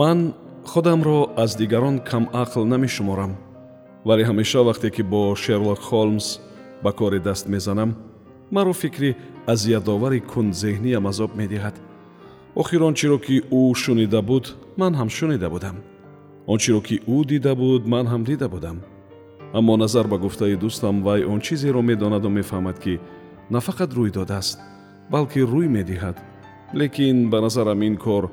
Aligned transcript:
ман 0.00 0.34
худамро 0.64 1.20
аз 1.36 1.56
дигарон 1.56 1.96
камақл 2.10 2.64
намешуморам 2.72 3.32
вале 4.04 4.24
ҳамеша 4.28 4.60
вақте 4.68 4.88
ки 4.90 5.02
бо 5.02 5.34
шерлок 5.34 5.80
холмс 5.88 6.26
ба 6.84 6.92
кори 6.92 7.18
даст 7.18 7.48
мезанам 7.48 7.90
маро 8.50 8.72
фикри 8.72 9.16
азиятовари 9.52 10.20
кундзеҳниям 10.32 11.04
азоб 11.10 11.30
медиҳад. 11.40 11.76
Охир 12.60 12.82
он 12.88 12.94
чиро 12.94 13.18
ки 13.26 13.36
ӯ 13.58 13.74
шунида 13.82 14.20
буд 14.22 14.44
ман 14.80 14.92
ҳам 14.98 15.08
шунида 15.16 15.48
будам. 15.54 15.76
Он 16.46 16.58
чиро 16.58 16.80
ки 16.88 16.96
ӯ 17.14 17.18
дида 17.30 17.54
буд 17.54 17.82
ман 17.92 18.06
ҳам 18.12 18.22
дида 18.28 18.48
будам. 18.54 18.76
Аммо 19.58 19.76
назар 19.76 20.06
ба 20.12 20.16
гуфтаи 20.18 20.56
дӯстам 20.62 20.96
вай 21.06 21.20
он 21.32 21.40
чизеро 21.40 21.82
медонаду 21.90 22.28
мефаҳмад 22.38 22.76
ки 22.84 23.00
на 23.50 23.58
фақат 23.66 23.90
рӯй 23.96 24.10
додааст 24.16 24.58
балки 25.12 25.40
рӯй 25.52 25.68
медиҳад. 25.76 26.16
Лекин 26.80 27.30
ба 27.30 27.38
назарам 27.40 27.82
ин 27.88 27.96
кор 27.96 28.24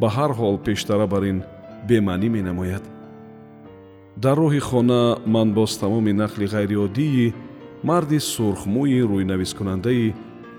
ба 0.00 0.08
ҳар 0.16 0.32
ҳол 0.38 0.56
пештара 0.66 1.06
бар 1.06 1.22
ин 1.32 1.38
бемаънӣ 1.88 2.28
менамояд. 2.36 2.84
Дар 4.24 4.36
роҳи 4.42 4.60
хона 4.68 5.18
ман 5.34 5.48
боз 5.58 5.72
тамоми 5.82 6.12
нақли 6.22 6.46
ғайриоддии 6.54 7.34
марди 7.88 8.18
сурхмӯи 8.32 9.00
рӯйнавискунандаи 9.10 10.14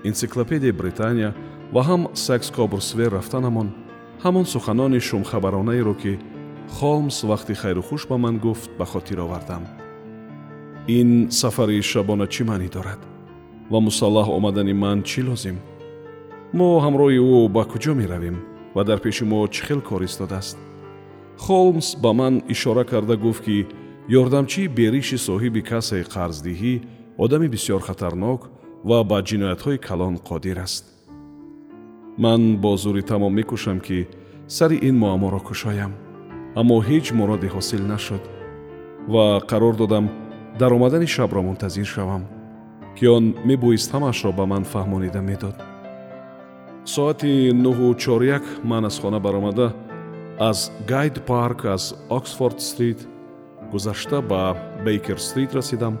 энциклопедияи 0.08 0.78
британия 0.80 1.30
ва 1.74 1.82
ҳам 1.88 2.02
сакс 2.14 2.48
кобурсвер 2.56 3.10
рафтанамон 3.18 3.68
ҳамон. 4.24 4.44
Суханони 4.54 5.00
шумхабаронаеро 5.08 5.94
ки 6.02 6.12
холмс 6.76 7.18
вақти 7.30 7.54
хайрухуш 7.60 8.02
ба 8.10 8.16
ман 8.24 8.38
гуфт 8.38 8.70
ба 8.78 8.84
хотир 8.92 9.18
овардам. 9.20 9.62
Ин 10.98 11.30
сафари 11.30 11.82
шабона 11.90 12.26
чӣ 12.34 12.42
маънӣ 12.48 12.68
дорад? 12.76 13.00
Ва 13.72 13.78
мусаллаҳ 13.88 14.28
омадани 14.38 14.74
ман 14.84 14.98
чӣ 15.08 15.20
лозим? 15.28 15.56
Мо 16.58 16.68
ҳамроҳи 16.84 17.18
ӯ 17.36 17.48
ба 17.54 17.62
куҷо 17.72 17.92
меравем 18.00 18.36
ва 18.74 18.84
дар 18.84 18.98
пеши 19.04 19.24
мо 19.24 19.46
чӣ 19.54 19.62
хел 19.66 19.80
кор 19.88 20.02
истодааст? 20.02 20.58
Холмс 21.44 21.88
ба 22.02 22.12
ман 22.12 22.34
ишора 22.48 22.84
карда 22.84 23.16
гуфт 23.16 23.42
ки 23.44 23.66
ёрдамчии 24.20 24.72
бериши 24.78 25.18
соҳиби 25.28 25.62
кассе 25.70 26.02
қарздиҳӣ 26.14 26.74
одами 27.24 27.48
бисьёр 27.54 27.80
хатарнок 27.88 28.40
ва 28.88 28.98
ба 29.10 29.18
ҷиноятҳои 29.28 29.78
калон 29.88 30.14
қодир 30.28 30.58
аст. 30.66 30.84
Ман 32.18 32.42
бо 32.62 32.76
зури 32.76 33.02
тамом 33.02 33.32
мекӯшам 33.38 33.78
ки 33.86 33.98
сари 34.56 34.76
ин 34.88 34.96
муамморо 35.02 35.40
кушоям 35.48 35.92
аммо 36.60 36.76
ҳеҷ 36.88 37.06
муроде 37.18 37.48
ҳосил 37.54 37.82
нашуд 37.92 38.22
ва 39.12 39.26
қарор 39.50 39.74
додам 39.82 40.06
дар 40.60 40.70
омадани 40.76 41.06
шабро 41.06 41.40
мунтазир 41.42 41.86
шавам 41.94 42.22
ки 42.96 43.04
он 43.16 43.24
мебоист 43.48 43.88
ҳамаашро 43.94 44.30
ба 44.38 44.44
ман 44.52 44.64
фаҳмонида 44.72 45.20
медод 45.30 45.56
соати 46.94 47.52
нӯҳу 47.64 47.88
чоряк 48.02 48.44
ман 48.70 48.84
аз 48.88 48.96
хона 49.00 49.20
баромада 49.20 49.68
аз 50.50 50.58
гайд 50.88 51.16
парк 51.26 51.64
аз 51.64 51.84
оксфорд 52.18 52.58
стрит 52.60 53.00
гузашта 53.72 54.22
ба 54.22 54.56
бейкер 54.84 55.18
стрит 55.18 55.54
расидам. 55.54 55.98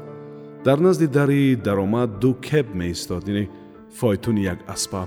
Дар 0.64 0.78
назди 0.78 1.06
дари 1.06 1.56
даромад 1.56 2.18
ду 2.20 2.34
кеб 2.34 2.74
меистод 2.74 3.28
яъне 3.28 3.48
фойтуни 3.98 4.42
як 4.44 4.58
аспа. 4.74 5.04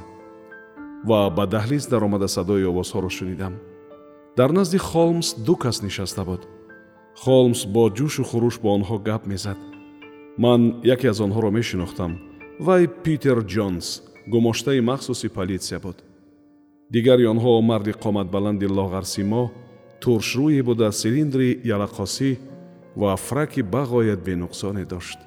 Ва 1.06 1.30
ба 1.30 1.48
даҳлиз 1.48 1.90
даромада 1.90 2.28
садои 2.28 2.70
овозҳоро 2.72 3.10
шунидам. 3.10 3.54
Дар 4.38 4.50
назди 4.52 4.78
холмс 4.78 5.34
ду 5.34 5.56
кас 5.56 5.82
нишаста 5.82 6.24
буд. 6.26 6.42
Холмс 7.24 7.66
бо 7.66 7.90
ҷӯшу 7.90 8.24
хуруш 8.24 8.60
бо 8.60 8.70
онҳо 8.78 8.98
гап 9.00 9.26
мезад. 9.26 9.58
Ман 10.38 10.62
яке 10.84 11.08
аз 11.10 11.20
онҳоро 11.20 11.50
мешинохтам. 11.52 12.12
Вай 12.60 12.88
питер 13.04 13.38
ҷонс 13.54 14.11
гумоштаи 14.32 14.82
махсуси 14.82 15.28
политсия 15.38 15.80
буд. 15.80 15.98
Дигари 16.94 17.26
онҳо 17.34 17.62
марди 17.72 17.94
қоматбаланди 18.04 18.68
лоғарсимо 18.78 19.44
туршрӯе 20.02 20.62
буда 20.70 20.88
силиндри 21.02 21.50
ялақосӣ 21.76 22.32
ва 23.02 23.12
фраки 23.28 23.62
бағоят 23.76 24.20
бенуқсоне 24.28 24.84
дошт. 24.94 25.20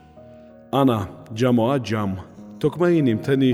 Ана 0.80 0.98
ҷамоат 1.40 1.82
ҷамъ 1.90 2.16
тукмаи 2.60 3.02
нимтани 3.08 3.52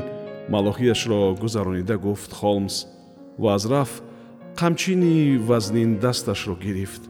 малоҳиашро 0.54 1.20
гузаронида 1.42 1.96
гуфт 2.06 2.30
холмс 2.38 2.76
ва 3.42 3.48
аз 3.56 3.64
раф 3.72 3.90
қамчини 4.60 5.38
вазнин 5.48 5.90
дасташро 6.04 6.54
гирифт. 6.64 7.02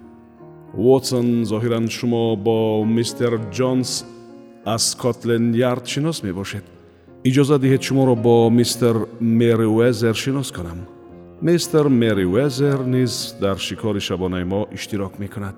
Вотсон 0.84 1.28
зоҳиран 1.50 1.86
шумо 1.96 2.24
бо 2.46 2.84
мистер 2.96 3.32
ҷонс 3.56 3.90
аз 4.74 4.82
скотленд 4.92 5.56
ярд 5.72 5.84
шинос 5.92 6.18
мебошед 6.22 6.64
иҷоза 7.28 7.58
диҳед 7.58 7.82
шуморо 7.82 8.14
бо 8.16 8.50
мистер 8.50 8.96
мериуезер 9.20 10.14
шинос 10.14 10.50
кунам 10.52 10.80
мистер 11.42 11.88
мериуезер 11.88 12.78
низ 12.94 13.34
дар 13.40 13.58
шикори 13.58 14.00
шабонаи 14.00 14.44
мо 14.44 14.66
иштирок 14.72 15.18
мекунад. 15.18 15.56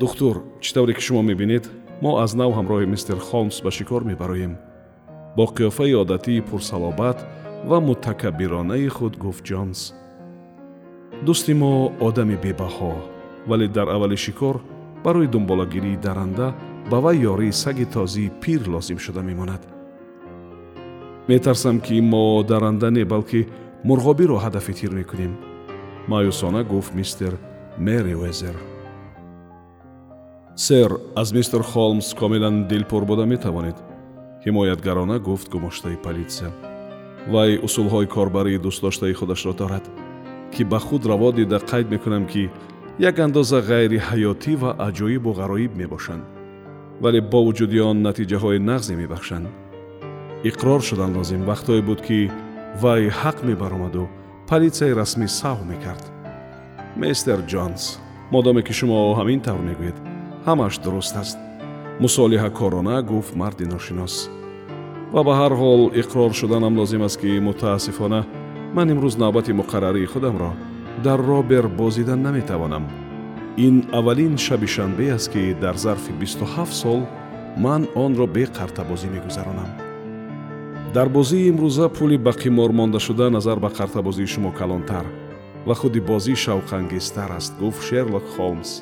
Духтур 0.00 0.42
чӣ 0.60 0.74
тавре 0.74 0.94
ки 0.94 1.02
шумо 1.06 1.22
мебинед? 1.22 1.70
Мо 2.02 2.18
аз 2.24 2.34
нав 2.34 2.50
ҳамроҳи 2.58 2.86
мистер 2.86 3.18
холмс 3.18 3.60
ба 3.64 3.70
шикор 3.70 4.04
мебароем. 4.04 4.56
Бо 5.36 5.44
қиёфаи 5.56 6.00
одатии 6.02 6.40
пурсалобат 6.40 7.18
ва 7.64 7.80
мутакаббиронаи 7.80 8.88
худ 8.88 9.14
гуфт 9.16 9.44
ҷонс. 9.48 9.80
Дӯсти 11.26 11.54
мо 11.54 11.92
одами 12.00 12.36
бебаҳо 12.44 12.92
вале 13.48 13.68
дар 13.68 13.88
аввали 13.88 14.16
шикор 14.16 14.56
барои 15.04 15.26
дунболагирии 15.26 16.02
даранда 16.06 16.54
ба 16.90 16.98
вай 17.00 17.16
ёрии 17.32 17.52
саги 17.62 17.84
тозии 17.84 18.32
пир 18.42 18.60
лозим 18.68 18.98
шуда 18.98 19.22
мемонад 19.22 19.77
метарсам 21.28 21.80
ки 21.80 22.00
мо 22.00 22.42
даранда 22.42 22.90
не 22.90 23.04
балки 23.04 23.46
мурғобиро 23.84 24.40
ҳадафи 24.40 24.72
тир 24.72 24.90
мекунем. 24.90 25.36
Маъюсона 26.08 26.64
гуфт 26.64 26.94
мистер 26.94 27.38
мериуезер 27.78 28.56
сэр 30.56 30.90
аз 31.14 31.32
мистер 31.32 31.62
холмс 31.62 32.14
комилан 32.14 32.66
дилпур 32.68 33.04
буда 33.04 33.26
метавонед? 33.26 33.76
Ҳимоятгарона 34.44 35.18
гуфт 35.18 35.48
гумоштаи 35.50 35.96
политсия 35.96 36.50
вай 37.28 37.58
усулҳои 37.66 38.06
корбарии 38.06 38.58
дӯстдоштаи 38.58 39.12
худашро 39.12 39.52
дорад 39.52 39.84
ки 40.52 40.64
ба 40.64 40.78
худ 40.78 41.06
раво 41.06 41.32
дида 41.32 41.58
қайд 41.70 41.90
мекунам 41.90 42.26
ки 42.26 42.50
як 42.98 43.18
андоза 43.18 43.58
ғайриҳаётӣ 43.70 44.52
ва 44.62 44.70
аҷоибу 44.88 45.30
ғароиб 45.40 45.72
мебошанд 45.76 46.24
вале 47.02 47.20
бо 47.20 47.38
вуҷуди 47.46 47.80
он 47.80 47.96
натиҷаҳои 48.08 48.58
нағзе 48.70 48.94
мебахшанд 49.02 49.46
иқрор 50.44 50.82
шудан 50.82 51.16
лозим. 51.16 51.42
Вақтҳое 51.44 51.82
буд 51.82 52.00
ки 52.06 52.30
вай 52.82 53.08
ҳақ 53.08 53.38
мебаромаду 53.48 54.08
полисияи 54.48 54.92
расмӣ 55.00 55.26
саҳв 55.40 55.60
мекард. 55.70 56.04
Мистер 56.96 57.38
ҷонс 57.50 57.82
модоме 58.34 58.62
ки 58.62 58.72
шумо 58.78 58.98
ҳамин 59.18 59.40
тавр 59.46 59.62
мегӯед. 59.68 59.96
Ҳамааш 60.46 60.74
дуруст 60.84 61.16
аст. 61.22 61.38
Мусолиҳакорона 62.02 62.96
гуфт 63.10 63.34
марди 63.40 63.66
ношинос. 63.74 64.14
Ва 65.14 65.22
ба 65.26 65.32
ҳар 65.40 65.52
ҳол 65.60 65.82
иқрор 66.00 66.30
шуданам 66.40 66.74
лозим 66.78 67.02
аст 67.08 67.18
ки 67.20 67.40
мутаассифона 67.48 68.20
ман 68.76 68.88
имрӯз 68.92 69.14
навбати 69.22 69.52
муқаррарии 69.60 70.10
худамро 70.12 70.52
дар 71.04 71.18
робер 71.30 71.64
бозидан 71.80 72.22
наметавонам. 72.22 72.84
Ин 73.66 73.76
аввалин 73.98 74.34
шаби 74.38 74.68
шанбе 74.74 75.06
аст 75.16 75.32
ки 75.32 75.42
дар 75.62 75.76
зарфи 75.84 76.12
бисту 76.20 76.44
ҳафт 76.54 76.74
сол 76.82 77.00
ман 77.64 77.82
онро 78.04 78.26
беқартабозӣ 78.36 79.08
мегузаронам 79.14 79.87
дар 80.94 81.08
бозии 81.08 81.48
имрӯза 81.50 81.88
пули 81.88 82.16
ба 82.16 82.32
қимор 82.32 82.72
мондашуда 82.72 83.30
назар 83.30 83.58
ба 83.60 83.68
қартабозии 83.68 84.26
шумо 84.26 84.52
калонтар 84.52 85.06
ва 85.66 85.74
худи 85.74 86.00
бозӣ 86.00 86.34
шавқангезтар 86.44 87.30
аст 87.36 87.52
гуфт 87.60 87.82
шерлок 87.82 88.24
холмс. 88.36 88.80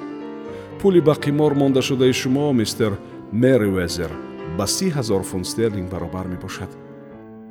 Пули 0.80 1.00
ба 1.00 1.14
қимор 1.14 1.54
мондашудаи 1.54 2.12
шумо 2.12 2.52
мистер 2.52 2.92
мериуезер 3.32 4.12
ба 4.58 4.66
си 4.66 4.86
ҳазор 4.96 5.22
фунт 5.22 5.46
стерлинг 5.46 5.90
баробар 5.90 6.26
мебошад. 6.26 6.70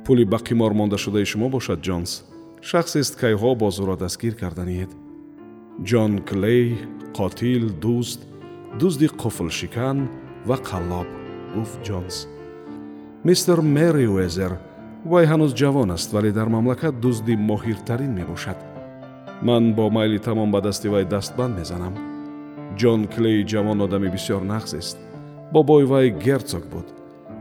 Пули 0.06 0.24
ба 0.24 0.38
қимор 0.38 0.72
мондашудаи 0.72 1.24
шумо 1.24 1.48
бошад 1.48 1.80
ҷонс 1.86 2.10
шахсест 2.62 3.14
кайҳо 3.20 3.54
бозуро 3.54 3.96
дастгир 3.96 4.34
карданиед 4.42 4.90
ҷон 5.88 6.12
клей 6.28 6.78
қотил 7.18 7.64
дӯст 7.84 8.20
дузди 8.80 9.08
қуфлшикан 9.20 9.98
ва 10.48 10.56
қаллоб 10.68 11.08
гуфт 11.54 11.78
ҷонс 11.88 12.35
мистер 13.24 13.60
мериуезер 13.60 14.52
вай 15.04 15.24
ҳанӯз 15.26 15.52
ҷавон 15.60 15.90
аст 15.96 16.12
вале 16.12 16.32
дар 16.32 16.48
мамлакат 16.48 17.00
дузди 17.00 17.34
моҳиртарин 17.36 18.12
мебошад. 18.14 18.58
Ман 19.42 19.74
бо 19.74 19.90
майли 19.90 20.18
тамом 20.18 20.50
ба 20.50 20.60
дасти 20.60 20.88
вай 20.88 21.04
дастбанд 21.04 21.58
мезанам. 21.58 21.94
Ҷон 22.80 23.00
клей 23.14 23.44
ҷавон 23.44 23.80
одами 23.86 24.08
бисёр 24.16 24.42
нағзест 24.52 24.96
бобои 25.52 25.84
вай 25.84 26.10
герцог 26.10 26.64
буд. 26.72 26.86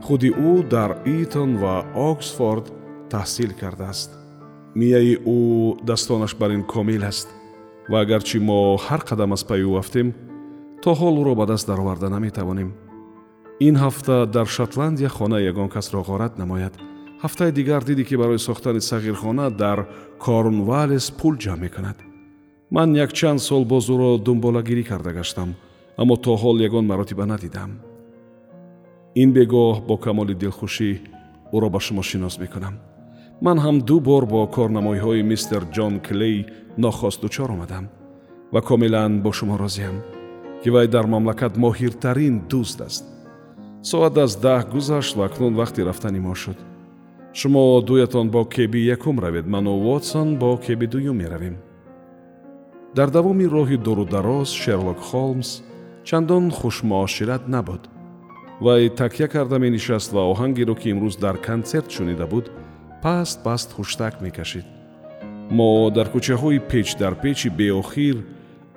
Худи 0.06 0.30
ӯ 0.30 0.69
дар 0.69 0.92
итон 1.06 1.57
ва 1.57 1.86
оксфорд 1.95 2.66
таҳсил 3.10 3.51
кардааст. 3.60 4.10
Мияи 4.75 5.16
ӯ 5.25 5.39
дастонаш 5.83 6.36
бар 6.36 6.51
ин 6.51 6.63
комил 6.63 7.04
аст. 7.04 7.27
Ва 7.89 8.01
агарчи 8.01 8.39
мо 8.39 8.77
ҳар 8.77 9.01
қадам 9.10 9.33
аз 9.33 9.44
пайи 9.44 9.63
ӯ 9.63 9.77
афтем 9.80 10.13
то 10.83 10.92
ҳол 11.00 11.16
ӯро 11.22 11.33
ба 11.36 11.45
даст 11.45 11.68
дароварда 11.68 12.10
наметавонем 12.10 12.69
ин 13.60 13.75
ҳафта 13.75 14.25
дар 14.25 14.48
шотландия 14.48 15.10
хона 15.10 15.40
ягон 15.40 15.69
касро 15.69 16.02
ғорат 16.04 16.38
намояд 16.38 16.74
ҳафтаи 17.24 17.52
дигар 17.52 17.84
дидӣ 17.84 18.04
ки 18.04 18.16
барои 18.18 18.40
сохтани 18.40 18.81
сағирхона 18.81 19.50
дар 19.50 19.88
корнвалес 20.19 21.12
пул 21.12 21.36
ҷамъ 21.38 21.62
мекунад 21.66 21.98
ман 22.72 22.96
якчанд 22.96 23.40
сол 23.40 23.63
боз 23.66 23.90
ӯро 23.90 24.18
дунболагирӣ 24.25 24.84
карда 24.84 25.12
гаштам 25.13 25.50
аммо 25.98 26.16
то 26.18 26.36
ҳол 26.36 26.57
ягон 26.68 26.86
маротиба 26.86 27.25
надидам 27.25 27.72
ин 29.16 29.30
бегоҳ 29.34 29.88
бо 29.88 29.96
камоли 29.98 30.36
дилхушӣ 30.36 30.92
ӯро 31.56 31.69
ба 31.69 31.80
шумо 31.80 32.04
шинос 32.04 32.36
мекунам 32.44 32.75
ман 33.42 33.58
ҳам 33.66 33.78
ду 33.88 34.00
бор 34.00 34.24
бо 34.25 34.42
корнамоиҳои 34.56 35.24
мистер 35.31 35.63
ҷон 35.75 35.94
клей 36.08 36.46
нохост 36.78 37.22
дучор 37.22 37.50
омадам 37.56 37.86
ва 38.54 38.62
комилан 38.62 39.22
бо 39.24 39.31
шумо 39.31 39.56
розиам 39.58 39.98
ки 40.62 40.69
вай 40.69 40.88
дар 40.88 41.06
мамлакат 41.13 41.54
моҳиртарин 41.63 42.36
дӯст 42.51 42.80
аст 42.88 43.15
соат 43.90 44.18
аз 44.18 44.34
даҳ 44.46 44.62
гузашт 44.74 45.16
ва 45.18 45.26
акнун 45.26 45.54
вақти 45.62 45.82
рафтани 45.88 46.20
мо 46.20 46.36
шуд. 46.36 46.58
Шумо 47.40 47.82
дуятон 47.88 48.28
бо 48.30 48.42
кеби 48.46 48.80
якум 48.96 49.20
равед 49.20 49.46
ману 49.54 49.74
вотсон 49.86 50.28
бо 50.42 50.58
кеби 50.58 50.88
дуюм 50.88 51.18
меравем. 51.18 51.56
Дар 52.96 53.10
давоми 53.10 53.46
роҳи 53.56 53.78
дурудароз 53.78 54.50
шерлок 54.62 55.00
холмс 55.10 55.50
чандон 56.08 56.46
хушмуошират 56.52 57.48
набуд. 57.48 57.82
Вай 58.62 58.90
такя 58.90 59.28
карда 59.28 59.58
менишаст 59.60 60.10
ва 60.14 60.22
оҳангеро 60.32 60.76
ки 60.82 60.88
имрӯз 60.94 61.16
дар 61.20 61.36
консерт 61.48 61.90
шунида 61.96 62.26
буд 62.34 62.46
паст 63.04 63.44
паст 63.44 63.70
хуштак 63.76 64.22
мекашид. 64.22 64.66
Мо 65.58 65.92
дар 65.96 66.08
кӯчаҳои 66.14 66.60
печ 66.72 66.88
дар 67.02 67.14
печи 67.24 67.50
беохир 67.50 68.18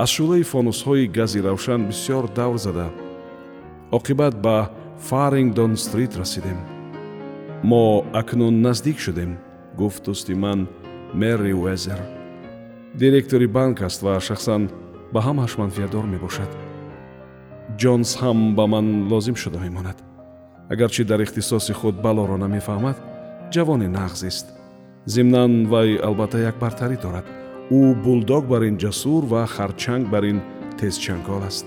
аз 0.03 0.09
шӯлаи 0.15 0.43
фонусҳои 0.53 1.07
гази 1.19 1.41
равшан 1.41 1.81
бисьёр 1.89 2.25
давр 2.39 2.59
зада. 2.59 2.89
Оқибат 3.91 4.35
ба 4.45 4.71
фарингдон 4.99 5.77
стрит 5.77 6.17
расидем. 6.17 6.59
Мо 7.63 8.05
акнун 8.13 8.63
наздик 8.63 8.99
шудем 8.99 9.39
гуфт 9.77 10.05
дӯсти 10.07 10.35
ман 10.35 10.69
мерри 11.15 11.53
уезер 11.53 12.01
директори 12.95 13.47
банк 13.47 13.83
аст 13.83 14.03
ва 14.03 14.21
шахсан 14.21 14.71
ба 15.13 15.21
ҳамааш 15.21 15.59
манфиатдор 15.59 16.05
мебошад. 16.05 16.51
Ҷонс 17.81 18.11
ҳам 18.21 18.55
ба 18.57 18.67
ман 18.67 19.09
лозим 19.11 19.37
шуда 19.37 19.59
мемонад. 19.59 19.99
Агарчи 20.73 21.05
дар 21.05 21.21
ихтисоси 21.21 21.73
худ 21.73 21.97
балоро 22.07 22.37
намефаҳмад 22.37 22.97
ҷавони 23.55 23.89
нағзест 23.99 24.47
зимнан 25.07 25.53
вай 25.73 25.97
албатта 25.97 26.39
як 26.39 26.57
бартарӣ 26.63 26.97
дорад. 27.03 27.27
Ӯ 27.71 27.95
булдог 28.05 28.45
бар 28.53 28.63
ин 28.69 28.77
ҷасур 28.83 29.23
ва 29.33 29.47
харчанг 29.47 30.05
бар 30.13 30.25
ин 30.25 30.39
тезчангол 30.79 31.43
аст. 31.51 31.67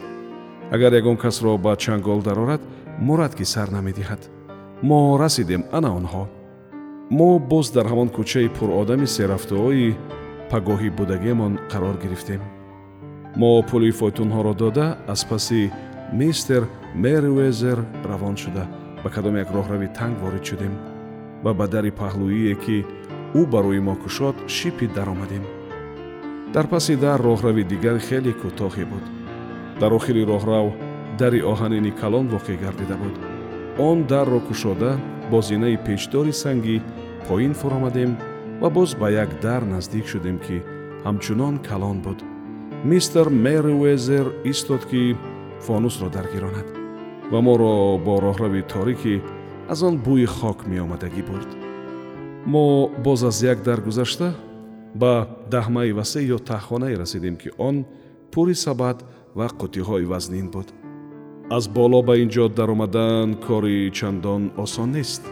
Агар 0.71 0.93
ягон 0.93 1.17
касро 1.17 1.57
ба 1.57 1.75
чангол 1.75 2.21
дарорад 2.21 2.61
мурадки 3.07 3.45
сар 3.53 3.67
намедиҳад. 3.77 4.21
Мо 4.89 5.17
расидем 5.21 5.63
ана 5.77 5.89
онҳо. 5.99 6.23
Мо 7.17 7.29
боз 7.51 7.67
дар 7.75 7.85
ҳамон 7.91 8.09
кӯчаи 8.15 8.49
пуrodами 8.57 9.07
серафтуҳои 9.15 9.97
пагоҳӣ 10.51 10.89
будагиамон 10.99 11.53
қарор 11.71 11.95
гирифтем. 12.03 12.41
Мо 13.39 13.51
пули 13.69 13.91
фойтунҳоро 13.99 14.53
дода 14.63 14.87
аз 15.13 15.21
паси 15.29 15.61
мистер 16.19 16.63
мериуезер 17.03 17.79
равон 18.09 18.35
шуда. 18.43 18.65
Ба 19.03 19.09
кадом 19.15 19.35
як 19.43 19.49
роҳрави 19.57 19.93
танг 19.97 20.15
ворид 20.23 20.43
шудем 20.49 20.73
ва 21.43 21.51
ба 21.59 21.65
дари 21.73 21.91
паҳлӯие 22.01 22.55
ки 22.63 22.77
ӯ 23.39 23.41
ба 23.51 23.59
рӯи 23.65 23.81
мо 23.87 23.95
кушод 24.03 24.35
шипи 24.55 24.87
даромадем. 24.95 25.43
Дар 26.53 26.65
паси 26.73 26.93
дар 27.05 27.19
роҳрави 27.27 27.63
дигар 27.71 27.97
хеле 28.07 28.33
кӯтоҳе 28.41 28.85
буд. 28.91 29.05
Дар 29.81 29.91
охири 29.97 30.23
роҳрав 30.31 30.67
дари 31.19 31.39
оҳанини 31.53 31.91
калон 32.01 32.25
воқеъ 32.35 32.57
гардида 32.63 32.95
буд. 33.01 33.15
Он 33.87 33.97
дарро 34.11 34.39
кушода 34.47 34.91
бо 35.31 35.41
зинаи 35.41 35.77
печдори 35.85 36.33
сангӣ 36.43 36.77
поин 37.27 37.53
фуромадем 37.53 38.11
ва 38.61 38.69
боз 38.69 38.89
ба 39.01 39.07
як 39.23 39.29
дар 39.45 39.61
наздик 39.73 40.05
шудем 40.07 40.37
ки 40.45 40.57
ҳамчунон 41.05 41.55
калон 41.67 41.97
буд. 42.05 42.19
Мистер 42.83 43.29
мериуезер 43.29 44.25
истод 44.51 44.81
ки 44.89 45.15
фонусро 45.65 46.09
даргиронад 46.09 46.67
ва 47.31 47.39
моро 47.41 47.97
бо 48.05 48.13
роҳрави 48.25 48.61
торикӣ 48.73 49.15
аз 49.71 49.79
он 49.87 49.95
бӯи 50.05 50.25
хок 50.37 50.59
меомадагӣ 50.71 51.23
бурд. 51.29 51.49
Мо 52.45 52.89
боз 53.05 53.23
аз 53.23 53.37
як 53.43 53.59
дар 53.67 53.79
гузашта 53.81 54.33
ба 54.95 55.13
даҳмаи 55.51 55.91
васеъ 55.99 56.23
ё 56.35 56.37
таҳхонае 56.51 56.95
расидем 57.01 57.35
ки 57.41 57.49
он 57.57 57.85
пури 58.31 58.55
сабад 58.65 58.97
ва 59.35 59.47
қутиҳои 59.61 60.05
вазнин 60.05 60.47
буд 60.55 60.67
аз 61.51 61.67
боло 61.67 62.01
ба 62.03 62.15
ин 62.17 62.29
ҷо 62.29 62.47
даромадан 62.49 63.35
кори 63.47 63.91
чандон 63.93 64.51
осон 64.57 64.91
нест. 64.91 65.23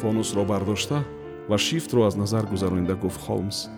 Фонусро 0.00 0.44
бардошта 0.44 1.04
ва 1.48 1.58
шифтро 1.58 2.04
аз 2.04 2.16
назар 2.16 2.44
гузаронида 2.46 2.94
гуфт 2.94 3.20
холмс. 3.20 3.68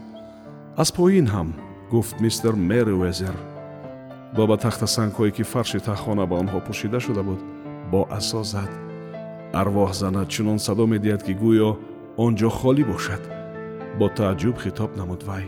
Аз 0.76 0.92
поин 0.92 1.26
ҳам 1.26 1.48
гуфт 1.90 2.20
мистер 2.20 2.54
мериуезер 2.70 3.36
ва 4.36 4.46
ба 4.46 4.56
тахтасангҳое 4.56 5.30
ки 5.36 5.42
фарши 5.52 5.78
таххона 5.78 6.26
ба 6.26 6.34
онҳо 6.42 6.58
пӯшида 6.66 6.98
шуда 7.06 7.22
буд 7.22 7.40
бо 7.92 8.00
асо 8.18 8.42
зад. 8.52 8.70
Арвоҳ 9.60 9.92
занад 10.02 10.28
чунон 10.34 10.58
садо 10.66 10.84
медиҳад 10.92 11.22
ки 11.26 11.34
гӯё 11.42 11.70
он 12.24 12.32
ҷо 12.40 12.48
холӣ 12.58 12.82
бошад. 12.92 13.22
Бо 13.98 14.06
тааҷҷуб 14.18 14.56
хитоб 14.64 14.90
намуд 14.96 15.22
вай. 15.28 15.44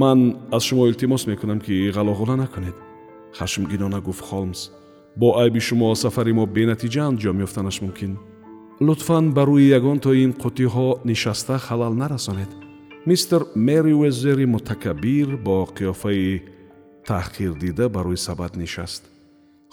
Ман 0.00 0.18
аз 0.56 0.62
шумо 0.68 0.84
илтимос 0.86 1.22
мекунам 1.26 1.60
ки 1.64 1.74
ғалоғула 1.96 2.36
накунед. 2.42 2.76
Хашмгинона 3.38 4.00
гуфт 4.06 4.24
холмс 4.30 4.60
бо 5.16 5.38
айби 5.42 5.60
шумо 5.60 5.94
сафари 5.94 6.32
мо 6.32 6.44
бенатиҷа 6.46 7.02
анҷом 7.10 7.36
ёфтанаш 7.46 7.76
мумкин. 7.84 8.12
Лутфан 8.80 9.32
ба 9.36 9.42
рӯи 9.48 9.66
ягонтои 9.78 10.22
ин 10.24 10.32
қутиҳо 10.42 10.88
нишаста 11.04 11.58
халал 11.58 11.94
нарасонед. 11.94 12.50
Мистер 13.06 13.42
мериуезери 13.54 14.46
мутакаббир 14.54 15.28
бо 15.36 15.56
қиёфаи 15.76 16.42
таҳқирдида 17.08 17.88
ба 17.94 18.00
рӯи 18.06 18.16
сабад 18.16 18.56
нишаст. 18.56 19.02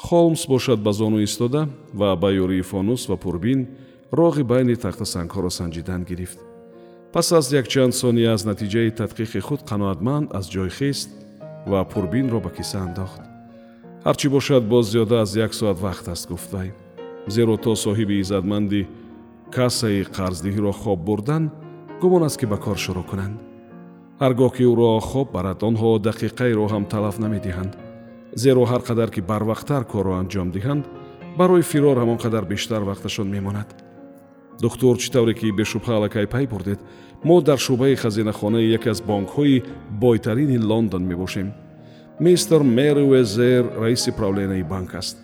Холмс 0.05 0.47
бошад 0.47 0.79
ба 0.85 0.91
зону 0.93 1.19
истода 1.23 1.69
ва 1.93 2.15
ба 2.15 2.29
ёрии 2.43 2.61
фонус 2.71 3.09
ва 3.09 3.17
пурбин 3.17 3.67
роғи 4.11 4.43
байни 4.43 4.75
тахтасангҳоро 4.75 5.49
санҷидан 5.59 6.01
гирифт. 6.09 6.39
Пас 7.13 7.31
аз 7.31 7.51
якчанд 7.51 7.93
сония 7.93 8.33
аз 8.33 8.45
натиҷаи 8.45 8.95
тадқиқи 8.99 9.39
худ 9.47 9.61
қаноатманд 9.69 10.27
аз 10.39 10.45
ҷой 10.53 10.69
хест 10.69 11.09
ва 11.71 11.85
пурбинро 11.91 12.39
ба 12.39 12.51
киса 12.57 12.79
андохт 12.87 13.28
ҳарчӣ 14.05 14.27
бошад 14.35 14.63
боз 14.73 14.85
зиёда 14.93 15.21
аз 15.23 15.35
як 15.35 15.53
соат 15.53 15.77
вақт 15.85 16.05
аст 16.13 16.25
гуфт 16.31 16.53
вай 16.53 16.69
зеро 17.27 17.57
то 17.57 17.71
соҳиби 17.75 18.19
иззатманди 18.23 18.87
кассаи 19.55 20.03
қарздиҳиро 20.17 20.71
хоб 20.81 20.99
бурдан 21.07 21.43
гумон 22.01 22.23
аст 22.23 22.37
ки 22.39 22.45
ба 22.45 22.57
кор 22.57 22.77
шурӯъ 22.85 23.03
кунанд. 23.09 23.35
ҳар 24.21 24.33
гоҳ 24.39 24.51
ки 24.55 24.63
ӯро 24.71 24.99
хоб 25.09 25.27
барад 25.35 25.59
онҳо 25.69 25.89
дақиқаеро 26.07 26.65
ҳам 26.73 26.83
талаф 26.93 27.15
намедиҳанд. 27.23 27.73
зеро 28.43 28.63
ҳар 28.71 28.81
қадар 28.89 29.09
ки 29.15 29.21
барвақттар 29.31 29.83
корро 29.91 30.13
анҷом 30.21 30.49
диҳанд 30.55 30.83
барои 31.39 31.67
фирор 31.71 31.97
ҳамон 32.01 32.17
қадар 32.25 32.43
бештар 32.53 32.81
вақташон 32.89 33.27
мемонад. 33.35 33.69
Духтур 34.63 34.95
чӣ 35.01 35.09
тавре 35.13 35.33
ки 35.39 35.47
бешубҳа 35.59 35.93
аллакай 35.95 36.25
пай 36.33 36.45
бурдед? 36.47 36.79
мо 37.27 37.41
дар 37.41 37.59
шӯъбаи 37.65 37.95
хазинахонаи 38.03 38.71
яке 38.77 38.89
аз 38.93 38.99
бонкҳои 39.09 39.63
бойтарини 40.03 40.57
лондон 40.69 41.03
мебошем 41.11 41.47
мистер 42.19 42.63
мери 42.63 43.01
уезер 43.01 43.65
раиси 43.77 44.11
правленияи 44.11 44.63
банк 44.63 44.95
аст. 44.95 45.17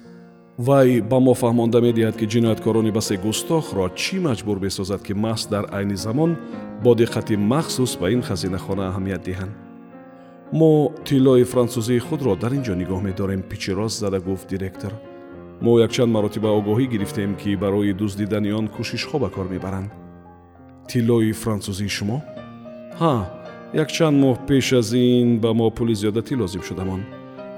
Вай 0.57 1.01
ба 1.01 1.19
мо 1.19 1.33
фаҳмонда 1.33 1.81
медиҳад 1.81 2.15
ки 2.15 2.25
ҷинояткорони 2.25 2.91
басе 2.91 3.15
густохро 3.17 3.89
чӣ 4.01 4.19
маҷбур 4.27 4.59
месозад 4.59 5.01
ки 5.03 5.13
маҳз 5.13 5.49
дар 5.49 5.65
айни 5.71 5.95
замон 5.95 6.37
бо 6.83 6.95
диққати 6.95 7.35
махсус 7.35 7.97
ба 7.97 8.11
ин 8.11 8.21
хазинахона 8.21 8.83
аҳамият 8.89 9.23
диҳанд? 9.27 9.53
Мо 10.53 10.91
тиллои 11.05 11.43
франсузии 11.43 11.99
худро 11.99 12.35
дар 12.35 12.51
ин 12.53 12.63
ҷо 12.63 12.73
нигоҳ 12.81 13.01
медорем 13.03 13.41
пичирост 13.41 13.99
зада 13.99 14.19
гуфт 14.19 14.47
директор. 14.47 14.91
Мо 15.61 15.79
якчанд 15.79 16.11
маротиба 16.11 16.49
огоҳӣ 16.59 16.85
гирифтем 16.93 17.35
ки 17.35 17.55
барои 17.55 17.93
дуздидани 17.93 18.51
он 18.59 18.67
кӯшишҳо 18.75 19.19
ба 19.19 19.29
кор 19.29 19.47
мебаранд. 19.49 19.89
Тиллои 20.87 21.31
франсузии 21.33 21.89
шумо? 21.97 22.17
Ҳа 22.99 23.44
якчанд 23.83 24.17
моҳ 24.23 24.37
пеш 24.47 24.67
аз 24.79 24.89
ин 24.93 25.39
ба 25.43 25.51
мо 25.59 25.67
пули 25.77 25.95
зиёдатӣ 26.01 26.33
лозим 26.41 26.63
шудамон. 26.67 27.01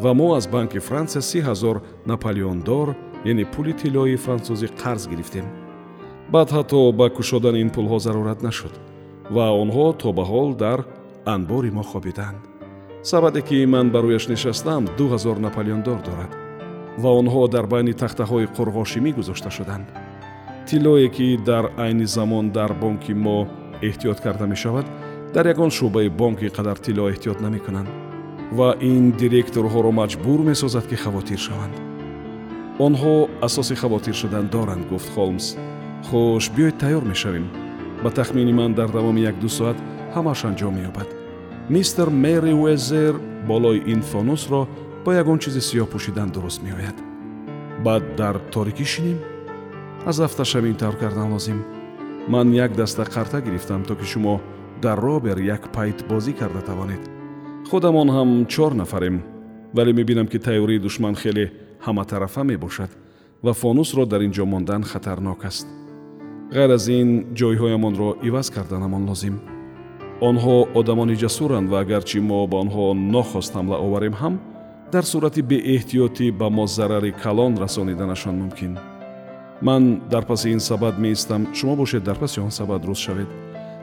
Ва 0.04 0.12
мо 0.20 0.28
аз 0.38 0.46
банки 0.54 0.80
франсия 0.80 1.22
си 1.30 1.40
ҳазор 1.48 1.76
наполеондор 2.12 2.88
яъне 3.32 3.46
пули 3.54 3.74
тиллои 3.82 4.18
франсузӣ 4.26 4.68
қарз 4.82 5.04
гирифтем. 5.12 5.46
Баъд 6.34 6.50
ҳатто 6.56 6.80
ба 7.00 7.08
кушодани 7.10 7.60
ин 7.66 7.70
пулҳо 7.76 7.98
зарурат 8.06 8.40
нашуд 8.48 8.74
ва 9.36 9.46
онҳо 9.64 9.88
то 10.02 10.08
ба 10.18 10.24
ҳол 10.32 10.50
дар 10.64 10.80
анбори 11.34 11.72
мо 11.78 11.84
хобидаанд 11.92 12.42
сабаде 13.10 13.42
ки 13.48 13.66
ман 13.74 13.88
ба 13.94 14.00
рӯяш 14.04 14.26
нишастам 14.34 14.84
ду 14.98 15.06
ҳазор 15.14 15.38
наполеондор 15.46 16.00
дорад 16.08 16.32
ва 17.02 17.10
онҳо 17.22 17.42
дар 17.56 17.66
байни 17.74 17.94
тахтаҳои 18.02 18.52
қурғошимӣ 18.56 19.12
гузошта 19.18 19.50
шуданд. 19.58 19.88
Тиллое 20.68 21.10
ки 21.16 21.28
дар 21.50 21.66
айни 21.78 22.06
замон 22.06 22.46
дар 22.58 22.72
бонки 22.82 23.14
мо 23.26 23.38
эҳтиёт 23.88 24.20
карда 24.26 24.46
мешавад 24.54 24.86
дар 25.38 25.48
ягон 25.54 25.70
шӯъбаи 25.70 26.10
бонк 26.10 26.42
ин 26.42 26.52
қадар 26.58 26.78
тилло 26.86 27.04
эҳтиёт 27.14 27.40
намекунанд 27.46 27.90
ва 28.58 28.70
ин 28.82 29.04
директорҳоро 29.22 29.92
маҷбур 30.02 30.40
месозад 30.50 30.86
ки 30.90 30.96
хавотир 31.04 31.40
шаванд. 31.48 31.76
Онҳо 32.86 33.16
асоси 33.48 33.76
хавотир 33.82 34.16
шудан 34.22 34.46
доранд 34.56 34.84
гуфт 34.92 35.10
холмс. 35.14 35.46
Хуш 36.08 36.44
биёед 36.56 36.76
тайёр 36.82 37.04
мешавем. 37.12 37.48
Ба 38.04 38.10
тахмини 38.10 38.54
ман 38.54 38.74
дар 38.74 38.90
давоми 38.90 39.22
як-ду 39.32 39.50
соат 39.58 39.78
ҳамааш 40.16 40.42
анҷом 40.50 40.74
меёбад 40.78 41.10
мистер 41.70 42.08
мери 42.10 42.54
уезер 42.54 43.14
болои 43.50 43.84
ин 43.94 44.02
фонусро 44.02 44.62
бо 45.06 45.10
ягон 45.22 45.38
чизи 45.44 45.62
сиёҳ 45.70 45.88
пӯшидан 45.94 46.30
дуруст 46.32 46.64
меояд. 46.64 46.98
Баъд 47.86 48.04
дар 48.20 48.36
торикӣ 48.54 48.86
шинем. 48.94 49.20
Аз 50.10 50.18
ҳафташаб 50.20 50.64
ин 50.66 50.76
тавр 50.82 50.96
кардан 50.98 51.32
лозим. 51.34 51.60
Ман 52.28 52.48
як 52.66 52.72
даста 52.76 53.04
қарта 53.04 53.38
гирифтам 53.46 53.84
то 53.84 53.96
ки 53.96 54.06
шумо 54.06 54.42
дар 54.82 55.00
робер 55.00 55.38
як 55.40 55.72
пайт 55.72 56.08
бозӣ 56.10 56.34
карда 56.34 56.62
тавонед. 56.62 57.04
Худамон 57.70 58.10
ҳам 58.10 58.46
чор 58.48 58.74
нафарем 58.74 59.24
вале 59.74 59.94
мебинам 59.94 60.28
ки 60.28 60.38
тайёрии 60.38 60.80
душман 60.80 61.16
хеле 61.16 61.52
ҳаматарафа 61.86 62.44
мебошад 62.44 62.90
ва 63.44 63.54
фонусро 63.54 64.06
дар 64.06 64.22
ин 64.22 64.32
ҷо 64.32 64.46
мондан 64.46 64.84
хатарнок 64.84 65.46
аст. 65.46 65.68
Ғайр 66.52 66.72
аз 66.74 66.88
ин 66.88 67.10
ҷойҳоямонро 67.36 68.10
иваз 68.24 68.50
карданамон 68.50 69.06
лозим. 69.10 69.36
Онҳо 70.22 70.68
одамони 70.80 71.16
ҷасуранд 71.24 71.70
ва 71.70 71.80
агарчи 71.82 72.20
мо 72.20 72.48
ба 72.48 72.58
онҳо 72.64 72.94
нохост 72.94 73.54
ҳамла 73.54 73.78
оварем 73.86 74.14
ҳам 74.22 74.40
дар 74.94 75.04
сурати 75.04 75.42
беэҳтиётӣ 75.42 76.32
ба 76.40 76.48
мо 76.50 76.66
зарари 76.68 77.12
калон 77.24 77.54
расониданашон 77.64 78.36
мумкин. 78.42 78.74
Ман 79.62 80.02
дар 80.12 80.24
паси 80.26 80.48
ин 80.56 80.60
сабад 80.60 81.00
меистам 81.00 81.42
шумо 81.54 81.76
бошед 81.76 82.04
дар 82.04 82.18
паси 82.24 82.40
он 82.40 82.52
сабад 82.52 82.86
руз 82.86 83.00
шавед 83.06 83.28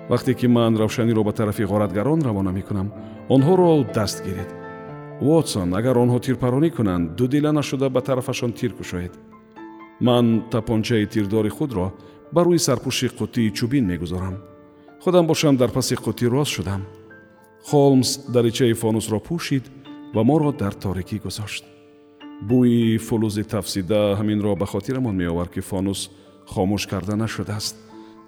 вақте 0.08 0.34
ки 0.34 0.46
ман 0.46 0.76
равшаниро 0.76 1.25
ба 1.25 1.32
тарафи 1.32 1.64
ғоратгарон 1.64 2.23
равона 2.23 2.52
мекунам 2.52 2.92
онҳоро 3.28 3.92
даст 3.94 4.25
гиред. 4.25 4.50
Вотсон 5.20 5.75
агар 5.75 5.96
онҳо 5.96 6.18
тирпаронӣ 6.20 6.70
кунанд 6.70 7.16
дудила 7.16 7.52
нашуда 7.52 7.88
ба 7.88 8.00
тарафашон 8.00 8.52
тир 8.52 8.73
кушоед. 8.75 9.12
Ман 10.00 10.44
тапончаи 10.50 11.06
тирдори 11.06 11.49
худро 11.49 11.92
ба 12.32 12.40
рӯи 12.44 12.58
сарпӯши 12.58 13.08
қуттии 13.18 13.52
чӯбин 13.56 13.84
мегузорам. 13.87 14.37
Худам 15.02 15.26
бошам 15.26 15.56
дар 15.56 15.70
паси 15.70 15.94
қуттӣ 15.94 16.26
рост 16.28 16.50
шудам. 16.50 16.82
Холмс 17.68 18.18
даричаи 18.28 18.73
фонусро 18.73 19.18
пӯшид 19.20 19.64
ва 20.14 20.23
моро 20.25 20.52
дар 20.52 20.75
торикӣ 20.75 21.18
гузошт. 21.25 21.64
Бӯи 22.49 22.99
фулузи 22.99 23.44
тафсида 23.44 24.16
ҳаминро 24.18 24.56
ба 24.56 24.66
хотирамон 24.66 25.16
меовард 25.16 25.50
ки 25.54 25.61
фонус 25.61 26.11
хомӯш 26.52 26.87
карда 26.87 27.16
нашудааст 27.16 27.76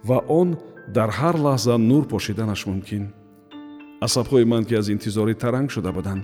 ва 0.04 0.18
он 0.28 0.58
дар 0.94 1.10
ҳар 1.10 1.36
лаҳза 1.46 1.76
нур 1.78 2.04
пошиданаш 2.06 2.66
мумкин. 2.66 3.04
Асабҳои 4.06 4.44
ман 4.44 4.64
ки 4.64 4.74
аз 4.80 4.88
интизорӣ 4.88 5.34
таранг 5.34 5.70
шуда 5.70 5.92
буданд 5.92 6.22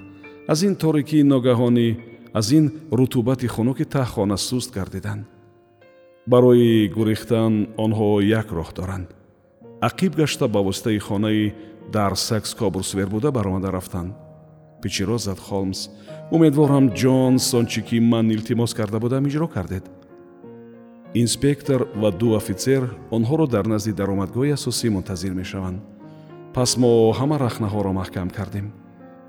аз 0.53 0.63
ин 0.63 0.75
торикии 0.77 1.29
ногаҳонӣ 1.33 1.89
аз 2.35 2.47
ин 2.59 2.65
рутубати 2.99 3.47
хунуки 3.55 3.85
таҳхона 3.85 4.37
суст 4.37 4.71
гардиданд. 4.75 5.25
Барои 6.27 6.89
гурехтан 6.97 7.53
онҳо 7.85 8.21
як 8.41 8.49
роҳ 8.59 8.71
доранд. 8.79 9.09
Ақиб 9.89 10.13
гашта 10.17 10.49
ба 10.49 10.61
воситаи 10.63 10.99
хонаи 10.99 11.55
дар 11.93 12.13
сакс 12.17 12.55
кобурсвер 12.55 13.09
буда 13.09 13.31
баромада 13.33 13.73
рафтанд. 13.73 14.13
Пичиро 14.83 15.19
зад 15.19 15.39
холмс 15.39 15.89
умедворам 16.31 16.87
ҷонс 17.01 17.55
он 17.59 17.67
чӣ 17.67 17.81
ки 17.89 18.01
ман 18.01 18.31
илтимос 18.31 18.75
карда 18.75 18.99
будам 19.01 19.27
иҷро 19.27 19.49
кардед 19.49 19.85
инспектор 21.15 21.89
ва 21.95 22.11
ду 22.11 22.35
офитсер 22.37 22.97
онҳоро 23.11 23.47
дар 23.47 23.67
назди 23.67 23.93
даромадгоҳи 23.93 24.53
асосӣ 24.53 24.89
мунтазир 24.91 25.33
мешаванд. 25.33 25.81
Пас 26.55 26.77
мо 26.77 27.13
ҳама 27.13 27.37
рахнаҳоро 27.39 27.93
маҳкам 27.93 28.29
кардем. 28.31 28.73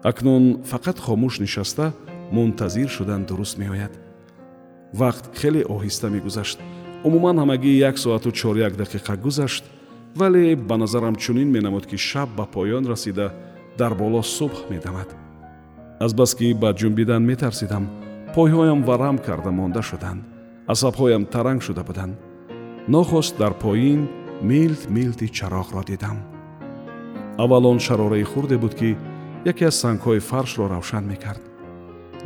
Акнун 0.04 0.64
фақат 0.72 0.98
хомӯш 1.06 1.40
нишаста 1.44 1.94
мунтазир 2.32 2.90
шудан 2.90 3.26
дуруст 3.26 3.58
меояд. 3.58 3.94
Вақт 4.94 5.26
хеле 5.40 5.62
оҳиста 5.76 6.08
мегузашт. 6.10 6.60
Умуман 7.04 7.38
ҳамагӣ 7.40 7.72
як 7.90 7.98
соату 7.98 8.32
чоряк 8.32 8.74
дақиқа 8.82 9.18
гузашт 9.18 9.64
вале 10.16 10.56
ба 10.56 10.78
назарам 10.78 11.16
чунин 11.16 11.50
менамуд 11.52 11.86
ки 11.86 11.98
шаб 11.98 12.30
ба 12.38 12.46
поён 12.46 12.88
расида 12.88 13.34
дар 13.78 13.94
боло 13.94 14.22
субҳ 14.22 14.58
медамад. 14.70 15.10
Азбаски 16.00 16.54
ба 16.54 16.70
ҷунбидан 16.80 17.24
метарсидам 17.32 17.84
пойҳоям 18.36 18.84
варам 18.84 19.18
карда 19.18 19.52
монда 19.52 19.82
шуданд 19.82 20.33
асабҳоям 20.68 21.26
таранг 21.26 21.62
шуда 21.64 21.84
буданд. 21.84 22.16
Нохост 22.88 23.38
дар 23.38 23.54
поин 23.54 24.10
милт 24.42 24.90
милти 24.90 25.28
чароғро 25.28 25.84
дидам. 25.86 26.18
Аввал 27.38 27.66
он 27.66 27.80
шарораи 27.80 28.24
хурде 28.24 28.58
буд 28.58 28.76
ки 28.76 28.98
яке 29.46 29.66
аз 29.66 29.76
сангҳои 29.76 30.20
фаршро 30.20 30.68
равшан 30.68 31.06
мекард. 31.08 31.42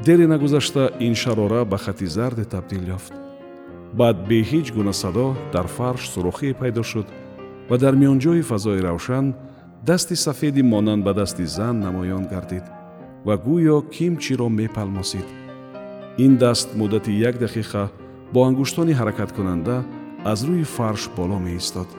Дере 0.06 0.28
нагузашта 0.28 0.92
ин 1.00 1.16
шарора 1.16 1.66
ба 1.66 1.78
хати 1.78 2.06
зарде 2.06 2.46
табдил 2.46 2.84
ёфт. 2.98 3.14
Баъд 3.94 4.28
бе 4.28 4.42
ҳеҷ 4.44 4.74
гуна 4.74 4.94
садо 4.94 5.36
дар 5.54 5.68
фарш 5.68 6.10
сурохие 6.10 6.54
пайдо 6.54 6.84
шуд 6.84 7.08
ва 7.70 7.78
дар 7.78 7.96
миёнҷои 7.96 8.42
фазои 8.42 8.82
равшан 8.82 9.36
дасти 9.86 10.16
сафеди 10.16 10.62
монанд 10.62 11.04
ба 11.04 11.14
дасти 11.14 11.46
зан 11.46 11.80
намоён 11.80 12.28
гардид 12.28 12.66
ва 13.26 13.36
гӯё 13.38 13.78
кимчиро 13.90 14.50
мепалмосид. 14.50 15.28
Ин 16.18 16.38
даст 16.38 16.76
муддати 16.76 17.12
як 17.12 17.36
дақиқа 17.38 17.90
бо 18.34 18.40
ангуштони 18.50 18.94
ҳаракаткунанда 19.00 19.76
аз 20.32 20.40
рӯи 20.48 20.64
фарш 20.76 21.04
боло 21.18 21.38
меистод. 21.46 21.90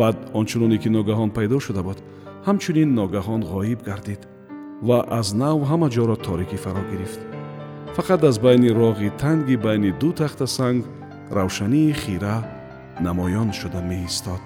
Баъд 0.00 0.16
ончуноне 0.38 0.78
ки 0.82 0.88
ногаҳон 0.96 1.30
пайдо 1.36 1.58
шуда 1.66 1.82
буд 1.88 1.98
ҳамчунин 2.46 2.90
ногаҳон 3.00 3.42
ғоиб 3.52 3.80
гардид 3.88 4.22
ва 4.88 4.98
аз 5.18 5.28
нав 5.42 5.58
ҳама 5.70 5.88
ҷоро 5.96 6.16
торикӣ 6.26 6.56
фаро 6.64 6.82
гирифт. 6.90 7.20
Фақат 7.96 8.20
аз 8.30 8.36
байни 8.44 8.70
роғи 8.80 9.08
танги 9.22 9.56
байни 9.66 9.90
ду 10.00 10.10
тахта 10.20 10.46
санг 10.46 10.82
равшании 11.38 11.92
хира 12.02 12.36
намоён 13.06 13.48
шуда 13.52 13.80
меистод 13.90 14.42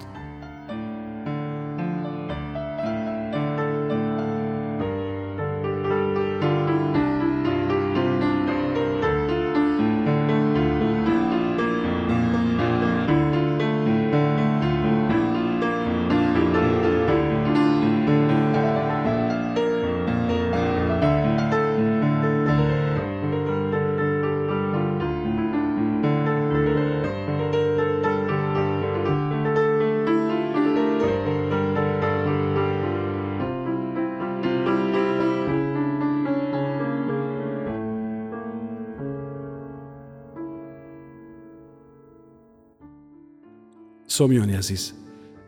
сомиёни 44.19 44.55
азиз. 44.61 44.83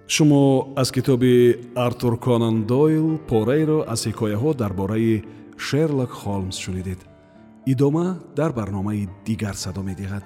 Шумо 0.08 0.74
аз 0.82 0.90
китоби 0.96 1.36
артур 1.76 2.14
конан 2.26 2.56
дойл 2.74 3.08
пораеро 3.30 3.80
аз 3.94 4.02
ҳикояҳо 4.10 4.52
дар 4.62 4.72
бораи 4.80 5.24
шерлок 5.66 6.12
холмс 6.22 6.58
шунидед. 6.64 7.00
Идома 7.72 8.08
дар 8.40 8.52
барномаи 8.60 9.10
дигар 9.28 9.56
садо 9.64 9.82
медиҳад 9.90 10.26